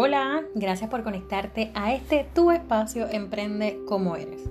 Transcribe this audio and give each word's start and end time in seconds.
Hola, 0.00 0.44
gracias 0.54 0.88
por 0.88 1.02
conectarte 1.02 1.72
a 1.74 1.92
este 1.92 2.24
tu 2.32 2.52
espacio 2.52 3.08
Emprende 3.10 3.80
como 3.84 4.14
eres. 4.14 4.48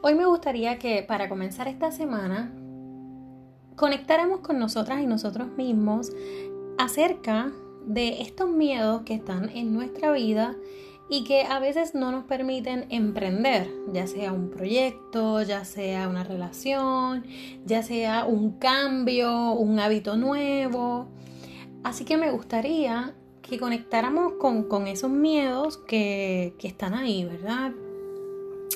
Hoy 0.00 0.14
me 0.14 0.24
gustaría 0.24 0.78
que 0.78 1.02
para 1.02 1.28
comenzar 1.28 1.68
esta 1.68 1.92
semana 1.92 2.50
conectáramos 3.76 4.40
con 4.40 4.58
nosotras 4.58 5.02
y 5.02 5.06
nosotros 5.06 5.48
mismos 5.48 6.10
acerca 6.78 7.52
de 7.84 8.22
estos 8.22 8.48
miedos 8.48 9.02
que 9.02 9.12
están 9.12 9.50
en 9.50 9.74
nuestra 9.74 10.12
vida 10.12 10.56
y 11.10 11.24
que 11.24 11.42
a 11.42 11.58
veces 11.58 11.94
no 11.94 12.10
nos 12.10 12.24
permiten 12.24 12.86
emprender, 12.88 13.70
ya 13.92 14.06
sea 14.06 14.32
un 14.32 14.48
proyecto, 14.48 15.42
ya 15.42 15.66
sea 15.66 16.08
una 16.08 16.24
relación, 16.24 17.26
ya 17.66 17.82
sea 17.82 18.24
un 18.24 18.52
cambio, 18.52 19.52
un 19.52 19.78
hábito 19.78 20.16
nuevo. 20.16 21.06
Así 21.84 22.06
que 22.06 22.16
me 22.16 22.30
gustaría 22.30 23.14
que 23.42 23.58
conectáramos 23.58 24.34
con, 24.34 24.86
esos 24.86 25.10
miedos 25.10 25.76
que, 25.78 26.54
que 26.58 26.68
están 26.68 26.94
ahí, 26.94 27.24
¿verdad? 27.24 27.72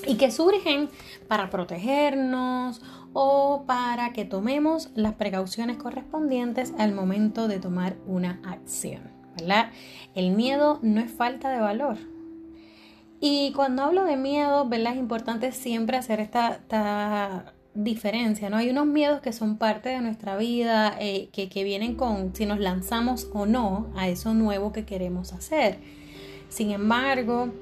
Y 0.07 0.17
que 0.17 0.31
surgen 0.31 0.89
para 1.29 1.51
protegernos 1.51 2.83
o 3.13 3.65
para 3.67 4.13
que 4.13 4.25
tomemos 4.25 4.91
las 4.95 5.15
precauciones 5.15 5.77
correspondientes 5.77 6.75
al 6.79 6.93
momento 6.93 7.49
de 7.49 7.61
tomar 7.61 7.97
una 8.07 8.41
acción, 8.45 9.11
¿verdad? 9.37 9.71
El 10.15 10.33
miedo 10.33 10.81
no 10.83 11.01
es 11.01 11.11
falta 11.11 11.51
de 11.51 11.61
valor. 11.61 11.97
Y 13.21 13.53
cuando 13.53 13.85
hablo 13.85 14.05
de 14.05 14.17
miedo, 14.17 14.69
¿verdad? 14.69 14.93
Es 14.93 14.99
importante 14.99 15.53
siempre 15.53 15.97
hacer 15.97 16.21
esta, 16.21 17.55
diferencia, 17.75 18.51
¿no? 18.51 18.57
Hay 18.57 18.71
unos 18.71 18.87
miedos 18.87 19.21
que 19.21 19.33
son 19.33 19.59
parte 19.59 19.89
de 19.89 20.01
nuestra 20.01 20.37
vida, 20.37 20.97
eh, 21.01 21.29
que, 21.33 21.49
que 21.49 21.65
vienen 21.65 21.97
con 21.97 22.35
si 22.35 22.47
nos 22.47 22.61
lanzamos 22.61 23.29
o 23.33 23.47
no 23.47 23.91
a 23.97 24.09
eso 24.09 24.35
nuevo 24.35 24.73
que 24.73 24.85
queremos 24.85 25.33
hacer. 25.33 25.79
Sin 26.49 26.71
embargo, 26.71 27.53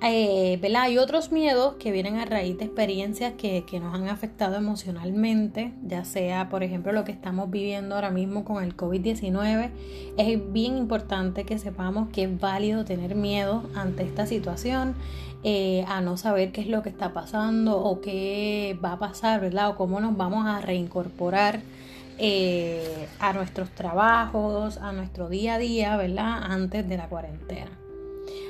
eh, 0.00 0.60
Hay 0.76 0.98
otros 0.98 1.32
miedos 1.32 1.74
que 1.74 1.90
vienen 1.90 2.18
a 2.18 2.24
raíz 2.24 2.56
de 2.58 2.66
experiencias 2.66 3.32
que, 3.36 3.64
que, 3.64 3.80
nos 3.80 3.94
han 3.94 4.08
afectado 4.08 4.56
emocionalmente, 4.56 5.72
ya 5.82 6.04
sea, 6.04 6.48
por 6.48 6.62
ejemplo, 6.62 6.92
lo 6.92 7.04
que 7.04 7.12
estamos 7.12 7.50
viviendo 7.50 7.96
ahora 7.96 8.10
mismo 8.10 8.44
con 8.44 8.62
el 8.62 8.76
COVID-19. 8.76 9.70
Es 10.16 10.52
bien 10.52 10.76
importante 10.76 11.44
que 11.44 11.58
sepamos 11.58 12.08
que 12.10 12.24
es 12.24 12.40
válido 12.40 12.84
tener 12.84 13.14
miedo 13.14 13.64
ante 13.74 14.04
esta 14.04 14.26
situación, 14.26 14.94
eh, 15.42 15.84
a 15.88 16.00
no 16.00 16.16
saber 16.16 16.52
qué 16.52 16.60
es 16.60 16.68
lo 16.68 16.82
que 16.82 16.88
está 16.90 17.12
pasando 17.12 17.78
o 17.78 18.00
qué 18.00 18.78
va 18.84 18.92
a 18.92 18.98
pasar, 18.98 19.40
¿verdad? 19.40 19.70
O 19.70 19.76
cómo 19.76 20.00
nos 20.00 20.16
vamos 20.16 20.46
a 20.46 20.60
reincorporar. 20.60 21.60
Eh, 22.20 23.06
a 23.20 23.32
nuestros 23.32 23.70
trabajos, 23.70 24.78
a 24.78 24.90
nuestro 24.90 25.28
día 25.28 25.54
a 25.54 25.58
día, 25.58 25.96
¿verdad? 25.96 26.42
Antes 26.42 26.88
de 26.88 26.96
la 26.96 27.08
cuarentena 27.08 27.77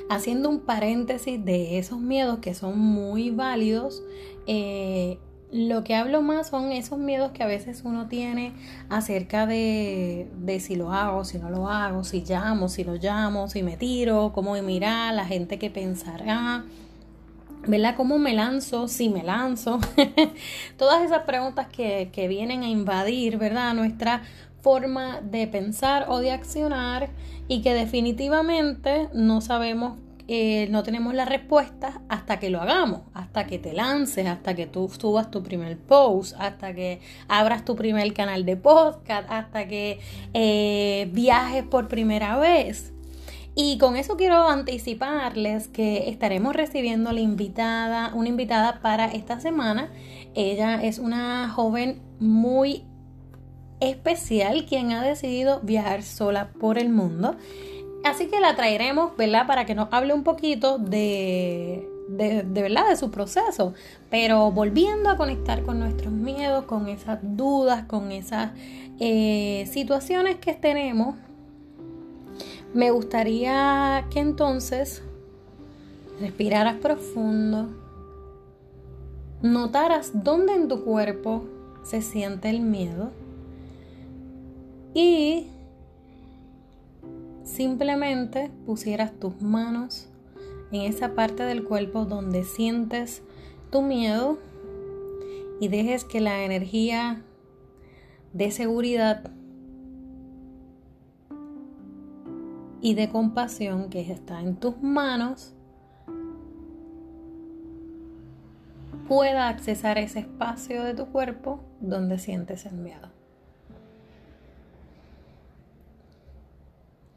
haciendo 0.09 0.49
un 0.49 0.59
paréntesis 0.59 1.43
de 1.43 1.77
esos 1.77 1.99
miedos 1.99 2.39
que 2.39 2.53
son 2.53 2.77
muy 2.79 3.29
válidos, 3.29 4.03
eh, 4.47 5.19
lo 5.51 5.83
que 5.83 5.95
hablo 5.95 6.21
más 6.21 6.49
son 6.49 6.71
esos 6.71 6.99
miedos 6.99 7.31
que 7.31 7.41
a 7.41 7.47
veces 7.47 7.81
uno 7.83 8.07
tiene 8.07 8.53
acerca 8.89 9.47
de, 9.47 10.27
si 10.59 10.75
lo 10.75 10.91
hago, 10.91 11.25
si 11.25 11.39
no 11.39 11.49
lo 11.49 11.69
hago, 11.69 12.03
si 12.03 12.23
llamo, 12.23 12.69
si 12.69 12.83
no 12.83 12.95
llamo, 12.95 13.47
si 13.47 13.63
me 13.63 13.77
tiro, 13.77 14.31
cómo 14.33 14.53
me 14.53 14.61
mira, 14.61 15.11
la 15.11 15.25
gente 15.25 15.57
que 15.57 15.71
pensará, 15.71 16.65
¿verdad? 17.65 17.95
¿Cómo 17.95 18.19
me 18.19 18.33
lanzo? 18.33 18.87
Si 18.87 19.09
me 19.09 19.23
lanzo. 19.23 19.79
Todas 20.77 21.03
esas 21.03 21.23
preguntas 21.23 21.67
que, 21.67 22.09
que 22.13 22.27
vienen 22.27 22.61
a 22.61 22.69
invadir, 22.69 23.37
¿verdad? 23.37 23.73
Nuestra 23.73 24.21
forma 24.61 25.21
de 25.21 25.47
pensar 25.47 26.05
o 26.09 26.19
de 26.19 26.31
accionar 26.31 27.09
y 27.47 27.61
que 27.61 27.73
definitivamente 27.73 29.09
no 29.13 29.41
sabemos, 29.41 29.97
eh, 30.27 30.67
no 30.69 30.83
tenemos 30.83 31.13
la 31.15 31.25
respuesta 31.25 32.01
hasta 32.07 32.39
que 32.39 32.49
lo 32.49 32.61
hagamos, 32.61 33.01
hasta 33.13 33.47
que 33.47 33.57
te 33.57 33.73
lances, 33.73 34.27
hasta 34.27 34.55
que 34.55 34.67
tú 34.67 34.89
subas 34.89 35.31
tu 35.31 35.41
primer 35.41 35.77
post, 35.77 36.35
hasta 36.37 36.73
que 36.73 37.01
abras 37.27 37.65
tu 37.65 37.75
primer 37.75 38.13
canal 38.13 38.45
de 38.45 38.55
podcast, 38.55 39.27
hasta 39.29 39.67
que 39.67 39.99
eh, 40.33 41.09
viajes 41.11 41.63
por 41.63 41.87
primera 41.87 42.37
vez. 42.37 42.93
Y 43.55 43.77
con 43.77 43.97
eso 43.97 44.15
quiero 44.15 44.47
anticiparles 44.47 45.67
que 45.67 46.09
estaremos 46.09 46.55
recibiendo 46.55 47.11
la 47.11 47.19
invitada, 47.19 48.11
una 48.13 48.29
invitada 48.29 48.79
para 48.81 49.07
esta 49.07 49.39
semana. 49.39 49.91
Ella 50.35 50.81
es 50.81 50.99
una 50.99 51.49
joven 51.49 52.01
muy 52.19 52.83
especial 53.79 54.65
quien 54.65 54.91
ha 54.91 55.03
decidido 55.03 55.59
viajar 55.61 56.03
sola 56.03 56.49
por 56.59 56.77
el 56.77 56.89
mundo. 56.89 57.35
Así 58.03 58.27
que 58.27 58.39
la 58.39 58.55
traeremos, 58.55 59.15
¿verdad? 59.17 59.45
Para 59.47 59.65
que 59.65 59.75
nos 59.75 59.89
hable 59.91 60.13
un 60.13 60.23
poquito 60.23 60.77
de, 60.77 61.87
de, 62.07 62.43
verdad, 62.43 62.89
de 62.89 62.95
su 62.95 63.11
proceso. 63.11 63.73
Pero 64.09 64.51
volviendo 64.51 65.09
a 65.09 65.17
conectar 65.17 65.63
con 65.63 65.79
nuestros 65.79 66.11
miedos, 66.11 66.65
con 66.65 66.87
esas 66.87 67.19
dudas, 67.21 67.83
con 67.85 68.11
esas 68.11 68.51
eh, 68.99 69.67
situaciones 69.71 70.37
que 70.37 70.53
tenemos, 70.53 71.15
me 72.73 72.91
gustaría 72.91 74.05
que 74.11 74.19
entonces 74.19 75.01
respiraras 76.21 76.75
profundo, 76.75 77.69
notaras 79.41 80.11
dónde 80.23 80.53
en 80.53 80.67
tu 80.67 80.83
cuerpo 80.83 81.45
se 81.83 82.01
siente 82.01 82.49
el 82.49 82.61
miedo 82.61 83.11
y 84.93 85.47
simplemente 87.43 88.51
pusieras 88.65 89.11
tus 89.19 89.41
manos 89.41 90.07
en 90.71 90.81
esa 90.81 91.15
parte 91.15 91.43
del 91.43 91.63
cuerpo 91.63 92.05
donde 92.05 92.43
sientes 92.43 93.23
tu 93.71 93.81
miedo 93.81 94.37
y 95.59 95.67
dejes 95.67 96.05
que 96.05 96.21
la 96.21 96.43
energía 96.43 97.21
de 98.33 98.51
seguridad 98.51 99.31
y 102.81 102.93
de 102.93 103.09
compasión 103.09 103.89
que 103.89 104.01
está 104.11 104.41
en 104.41 104.55
tus 104.55 104.81
manos 104.81 105.53
pueda 109.07 109.49
accesar 109.49 109.97
ese 109.97 110.19
espacio 110.19 110.83
de 110.83 110.93
tu 110.93 111.07
cuerpo 111.07 111.59
donde 111.81 112.19
sientes 112.19 112.65
el 112.65 112.75
miedo. 112.75 113.18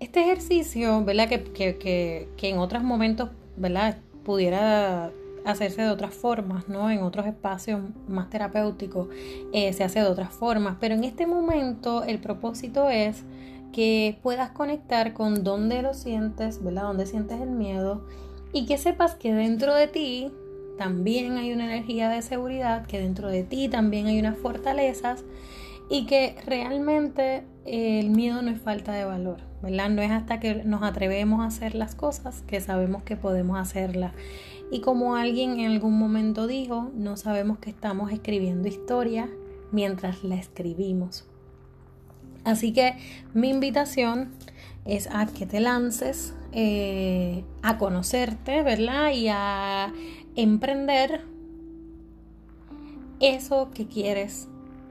Este 0.03 0.21
ejercicio, 0.21 1.05
¿verdad? 1.05 1.29
Que, 1.29 2.29
en 2.43 2.59
otros 2.59 2.83
momentos, 2.83 3.31
¿verdad? 3.57 3.99
Pudiera 4.25 5.13
hacerse 5.45 5.83
de 5.83 5.91
otras 5.91 6.13
formas, 6.13 6.69
¿no? 6.69 6.91
En 6.91 7.05
otros 7.05 7.25
espacios 7.25 7.81
más 8.09 8.29
terapéuticos 8.29 9.07
eh, 9.53 9.73
se 9.73 9.85
hace 9.85 10.01
de 10.01 10.07
otras 10.07 10.31
formas, 10.31 10.77
pero 10.81 10.97
en 10.97 11.05
este 11.05 11.29
momento 11.29 12.03
el 12.03 12.19
propósito 12.19 12.91
es 12.91 13.23
que 13.73 14.19
puedas 14.25 14.51
conectar 14.51 15.13
con 15.13 15.45
dónde 15.45 15.83
lo 15.83 15.95
sientes, 15.95 16.61
¿verdad? 16.65 16.83
Dónde 16.83 17.07
sientes 17.07 17.41
el 17.41 17.51
miedo 17.51 18.05
y 18.53 18.67
que 18.67 18.79
sepas 18.79 19.15
que 19.15 19.33
dentro 19.33 19.73
de 19.73 19.87
ti 19.87 20.33
también 20.79 21.37
hay 21.37 21.53
una 21.53 21.67
energía 21.67 22.09
de 22.09 22.23
seguridad, 22.23 22.87
que 22.87 22.99
dentro 22.99 23.29
de 23.29 23.45
ti 23.45 23.69
también 23.69 24.07
hay 24.07 24.19
unas 24.19 24.37
fortalezas 24.37 25.23
y 25.93 26.07
que 26.07 26.37
realmente 26.47 27.45
el 27.67 28.09
miedo 28.09 28.41
no 28.41 28.51
es 28.51 28.63
falta 28.63 28.95
de 28.95 29.05
valor. 29.05 29.43
¿verdad? 29.63 29.91
No 29.91 30.01
es 30.01 30.11
hasta 30.11 30.41
que 30.41 30.65
nos 30.65 30.83
atrevemos 30.83 31.41
a 31.41 31.45
hacer 31.45 31.75
las 31.75 31.95
cosas 31.95 32.43
que 32.47 32.63
sabemos 32.63 33.03
que 33.03 33.15
podemos 33.15 33.59
hacerlas. 33.59 34.15
Y 34.71 34.81
como 34.81 35.17
alguien 35.17 35.61
en 35.61 35.71
algún 35.71 35.99
momento 35.99 36.47
dijo, 36.47 36.91
no 36.95 37.19
sabemos 37.19 37.59
que 37.59 37.69
estamos 37.69 38.11
escribiendo 38.11 38.69
historia 38.69 39.29
mientras 39.71 40.25
la 40.25 40.37
escribimos. 40.37 41.27
Así 42.43 42.73
que 42.73 42.97
mi 43.35 43.51
invitación 43.51 44.31
es 44.87 45.11
a 45.13 45.27
que 45.27 45.45
te 45.45 45.61
lances 45.61 46.35
eh, 46.53 47.45
a 47.61 47.77
conocerte, 47.77 48.63
¿verdad? 48.63 49.13
Y 49.13 49.29
a 49.29 49.93
emprender 50.37 51.27
eso 53.21 53.71
que 53.73 53.87
quieres 53.87 54.49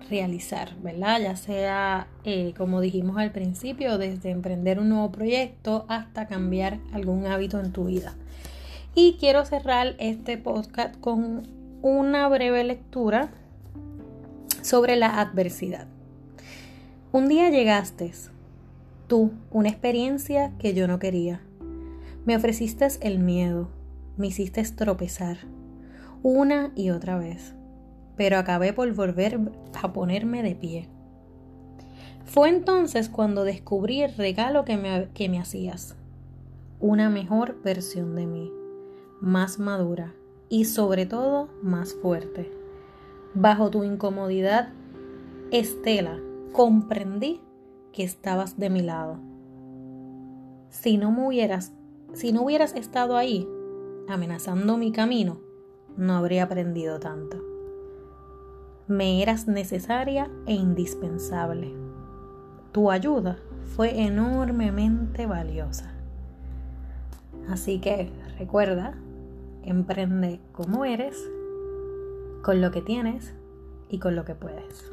realizar, 0.09 0.75
¿verdad? 0.81 1.19
Ya 1.21 1.35
sea, 1.35 2.07
eh, 2.23 2.53
como 2.57 2.81
dijimos 2.81 3.17
al 3.17 3.31
principio, 3.31 3.97
desde 3.97 4.29
emprender 4.29 4.79
un 4.79 4.89
nuevo 4.89 5.11
proyecto 5.11 5.85
hasta 5.87 6.27
cambiar 6.27 6.79
algún 6.93 7.25
hábito 7.25 7.59
en 7.59 7.71
tu 7.71 7.85
vida. 7.85 8.15
Y 8.95 9.17
quiero 9.19 9.45
cerrar 9.45 9.95
este 9.99 10.37
podcast 10.37 10.99
con 10.99 11.47
una 11.81 12.27
breve 12.27 12.63
lectura 12.63 13.31
sobre 14.61 14.95
la 14.95 15.19
adversidad. 15.19 15.87
Un 17.11 17.27
día 17.27 17.49
llegaste, 17.49 18.11
tú, 19.07 19.31
una 19.49 19.69
experiencia 19.69 20.51
que 20.59 20.73
yo 20.73 20.87
no 20.87 20.99
quería. 20.99 21.41
Me 22.25 22.35
ofreciste 22.35 22.87
el 23.01 23.19
miedo, 23.19 23.69
me 24.17 24.27
hiciste 24.27 24.63
tropezar, 24.63 25.37
una 26.23 26.71
y 26.75 26.91
otra 26.91 27.17
vez 27.17 27.55
pero 28.15 28.37
acabé 28.37 28.73
por 28.73 28.91
volver 28.93 29.39
a 29.81 29.93
ponerme 29.93 30.43
de 30.43 30.55
pie. 30.55 30.89
Fue 32.25 32.49
entonces 32.49 33.09
cuando 33.09 33.43
descubrí 33.43 34.01
el 34.03 34.15
regalo 34.15 34.63
que 34.63 34.77
me, 34.77 35.09
que 35.13 35.29
me 35.29 35.39
hacías. 35.39 35.95
una 36.79 37.09
mejor 37.09 37.61
versión 37.61 38.15
de 38.15 38.25
mí, 38.25 38.51
más 39.19 39.59
madura 39.59 40.15
y 40.49 40.65
sobre 40.65 41.05
todo 41.05 41.49
más 41.61 41.93
fuerte. 41.93 42.51
Bajo 43.33 43.69
tu 43.69 43.83
incomodidad, 43.83 44.69
Estela, 45.51 46.19
comprendí 46.53 47.41
que 47.91 48.03
estabas 48.03 48.57
de 48.57 48.69
mi 48.69 48.81
lado. 48.81 49.19
Si 50.69 50.97
no 50.97 51.11
me 51.11 51.27
hubieras, 51.27 51.73
si 52.13 52.31
no 52.31 52.43
hubieras 52.43 52.73
estado 52.75 53.17
ahí, 53.17 53.47
amenazando 54.07 54.77
mi 54.77 54.91
camino, 54.91 55.39
no 55.97 56.13
habría 56.15 56.43
aprendido 56.43 56.99
tanto. 56.99 57.50
Me 58.91 59.21
eras 59.21 59.47
necesaria 59.47 60.29
e 60.45 60.53
indispensable. 60.53 61.73
Tu 62.73 62.91
ayuda 62.91 63.37
fue 63.73 64.01
enormemente 64.01 65.25
valiosa. 65.25 65.93
Así 67.47 67.79
que 67.79 68.11
recuerda, 68.37 68.95
emprende 69.63 70.41
como 70.51 70.83
eres, 70.83 71.15
con 72.43 72.59
lo 72.59 72.71
que 72.71 72.81
tienes 72.81 73.33
y 73.87 73.99
con 73.99 74.17
lo 74.17 74.25
que 74.25 74.35
puedes. 74.35 74.91